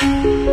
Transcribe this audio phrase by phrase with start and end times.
[0.00, 0.47] 嗯。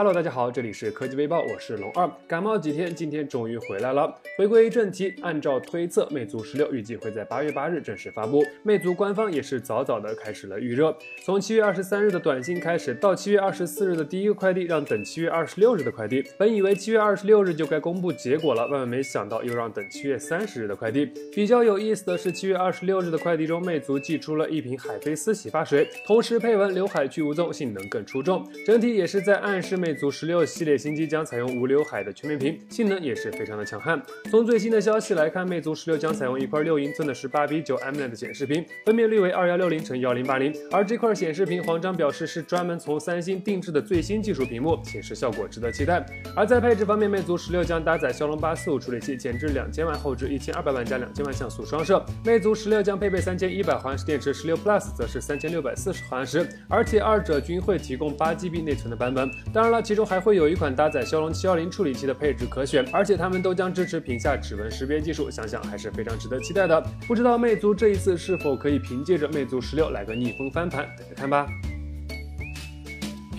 [0.00, 2.10] Hello，大家好，这里是科技微报，我是龙二。
[2.26, 4.18] 感冒几天，今天终于回来了。
[4.38, 8.42] 回归正题，按照推测，魅族十六预计会在八月八日正式发布。
[8.62, 16.24] 魅族官方也是早早的开始了预热，从七月二十三日的短信开始，到七月二十四日的第一个快递，让等七月二十六日的快递。
[16.38, 21.04] 本以为七月二十六日就该公布结果了，万万没想到又让等七月三十日的快递。
[21.30, 28.48] 比较有意思的是，七月二十六日的快递中，魅族寄出了一瓶海飞丝洗发水，同时配文“刘海去无踪”，性能更出众。
[28.64, 29.89] 整体也是在暗示魅。
[29.90, 34.00] 魅族十六系列新机将采用无刘海的全面屏，性能也是非常的强悍。
[34.30, 40.54] 从最新的消息来看，魅族十六将采用一块六英寸的十八比九 AMOLED 显示屏，分辨率为二幺六零乘幺零八零。
[40.70, 46.06] 而这块显示屏，黄章表示是专门从三星定制的最新技术屏幕，显示效果值得期待。
[46.36, 52.00] 而在配置方面，魅族十六将搭载骁龙八四五处理器，前置两千万，后置一千二百万加两千万像素双摄。
[52.24, 59.28] 魅族十六将配备三千一百毫安时电池，十六 Plus 则是三千六百四十毫安时，而且二者均会提供八 GB 内存的版本。
[59.52, 59.82] 当然了。
[59.82, 66.80] 其中还会有一款搭载骁龙七幺零处理器的配置可选，而且它们都将支持屏下指纹识别技术，想想还是非常值得期待的。
[67.06, 71.46] 不知道魅族这一次是否可以凭借着魅族十六来个逆风翻盘，等着看吧。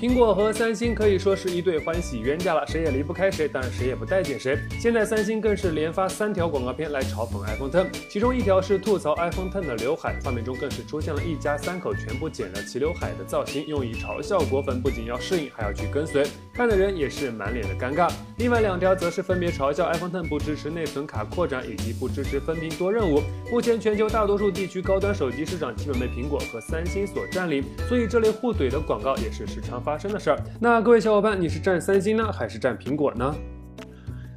[0.02, 4.58] 苹果和三星可以说是一对欢喜冤家了，谁也离不开谁，当然谁也不待见谁。
[4.80, 18.12] 现在三星更是连发三条广告片来嘲讽 iPhone Ten，其中一条是吐槽 iPhone Ten 的刘海，画面中更是出现了一家三口全部剪了齐刘海的造型，用以嘲笑果粉不仅要适应，还要去跟随，看的人也是满脸的尴尬。
[18.40, 23.22] 另外两条则是分别嘲笑 iPhone Ten 不支持内存卡扩展以及不支持分屏多任务。
[23.52, 29.91] 目前全球大多数地区高端手机市场基本被苹果和三星所占领，所以这类互怼的广告也是时常发。
[29.92, 33.36] 发生的事儿，那各位小伙伴，你是占三星呢，还是占苹果呢？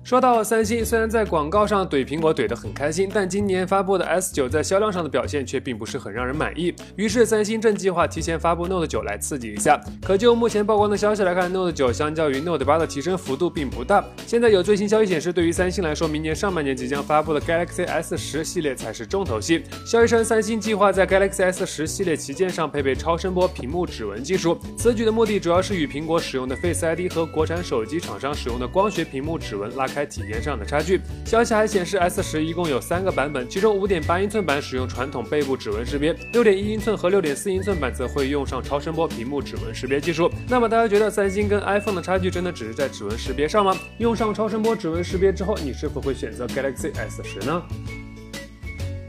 [0.05, 6.75] 说到三星，虽然在广告上怼苹果怼得很开心，但今年发布的 S9 在销量上的表现却并不是很让人满意。
[6.95, 9.81] 于是三星正计划提前发布 Note 9来刺激一下。
[10.03, 14.05] 可就目前曝光的消息来看，Note 9相较于 Note 8的提升幅度并不大。
[14.27, 19.63] 现在有最新消息显示，对于三星来说，明年上半年即将发布的 Galaxy S10 系列才是重头戏。
[19.87, 24.59] 消息称，三星计划在 Galaxy S10 系列旗舰上配备超声波屏幕指纹技术。
[24.77, 29.89] 此举的目的主要是与苹果使用的 Face ID 和国产手机厂商使用的光学屏幕指纹拉。
[29.95, 31.01] 开体验上的差距。
[31.25, 40.29] 消息还显示，S 十一共有三个版本，其中五点八英寸版使用传统背部指纹识别，六点一英寸和六点四英寸版则会用上超声波屏幕指纹识别技术。
[40.49, 43.77] 那么大家觉得三星跟 iPhone 的差距真的只是在指纹识别上吗？
[43.99, 47.63] 用上超声波指纹识别之后，你是否会选择 Galaxy S 十呢？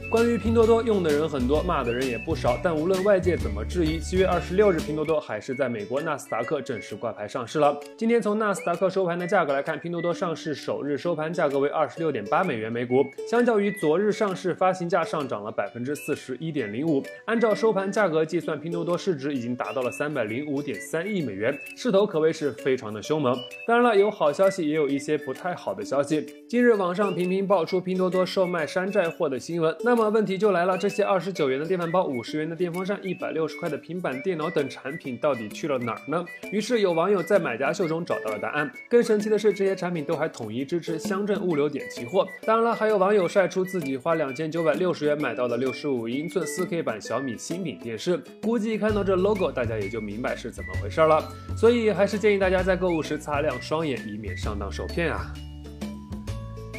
[0.10, 7.78] 关于拼多多用的人很多，骂的人也不少，但无论外界怎么质疑，七月二十六日，拼多多还是在美国纳斯达克正式挂牌上市了。
[7.98, 17.04] 今天从纳斯达克收盘的价格来看，拼多多上市首日收盘价格为二十六点八美元每股，相较于昨日上市发行价上涨了百分之四十一点零五。
[17.26, 23.38] 按照收盘价格计算，拼多多市值已经达到了三百零五点三亿美元，势头可谓是非常的凶猛。
[23.68, 26.26] 当然了，有好消息，也有一些不太好的消息。
[26.48, 30.16] 今日网上频频爆出拼多多售卖山寨货的新闻，那那么。
[30.16, 36.24] 问题就来了，这些二十九元的电饭煲、五十元的电风扇、一百六十块的平板电脑等产品到底去了哪儿呢？
[36.54, 38.72] 于是有网友在买家秀中找到了答案。
[38.90, 42.26] 更神奇的是，这些产品都还统一支持乡镇物流点齐货。
[42.46, 51.22] 当然了，还有网友晒出自己花两千九百六十元买到的六十五英寸四 K 版小米新品电视，估计看到这 logo，大家也就明白是怎么回事了。
[51.58, 55.34] 所以还是建议大家在购物时擦亮双眼，以免上当受骗啊。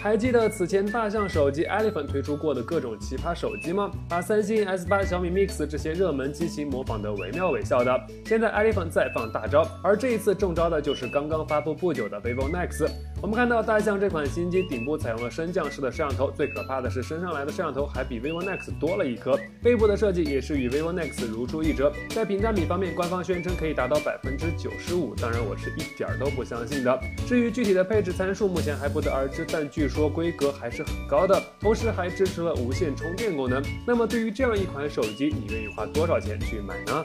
[0.02, 3.90] 还记得此前大象手机 Elephant 推出过的各种奇葩手机吗？
[4.08, 8.00] 把三星 S8、小米 Mix 这些热门机型模仿得惟妙惟肖的。
[8.24, 12.88] 现在 Elephant 再放大招，而这一次中招的就是刚刚发布不久的 vivo Nex。
[13.20, 19.36] 我们看到大象这款新机顶部采用了升降式的摄像头，最可怕的是升上来的摄像头还比 vivo Nex 多了一颗。
[19.62, 21.92] 背部的设计也是与 vivo Nex 如出一辙。
[22.10, 27.00] 在屏占比方面，官方宣称可以达到百分之九十五，当然我是一点儿都不相信的。
[27.26, 30.06] 至于具体的配置参数，目前还不得而知，但据说。
[30.16, 33.62] 规格还是很高的，同时还支持了无线充电功能。
[33.87, 37.05] 那么对于这样一款手机，你愿意花多少钱去买呢？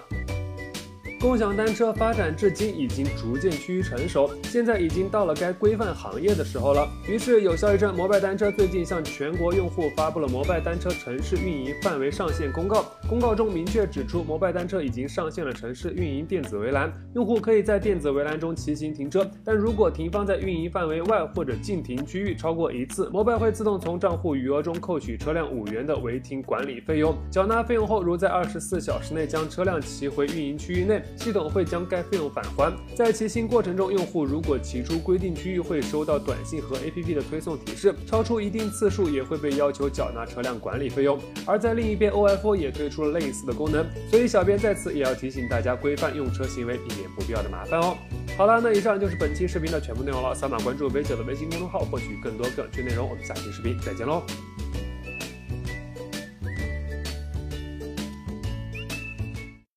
[1.22, 6.90] 共享单车发展至今已经逐渐趋于成熟，现在已经到了该规范行业的时候了。
[7.08, 12.86] 于是有消息称，摩拜单车最近向全国用户发布了摩拜单车城市运营范围上线公告。
[13.08, 19.30] 公告中明确指出，摩拜单车已经上线了城市运营电子围栏，用户可以在电子围栏中骑行停车。
[19.46, 27.16] 但如果停放在运营范围外或者禁停区域超过一次，摩拜会自动从账户余额中扣取车辆五元的违停管理费用。
[27.30, 31.00] 缴纳费用后，如在二十四小时内将车辆骑回运营区域内。
[31.18, 32.74] 系统会将该费用返还。
[32.96, 41.20] 在骑行过程中，用户如果骑出规定区域，会收到短信和 APP 的推送提示，超出一定次数也会被要求缴纳车辆管理费用。
[41.46, 47.98] 而在另一边，OFO 也推出了类似的功能，所以小编在此也要提醒大家规范用车行为，避免不必要的麻烦哦。
[48.38, 53.08] 好了，那以上就是本期视频的全部内容了，扫码关注微九的微信公众号，获取更多有趣内容。
[53.08, 54.24] 我们下期视频再见喽。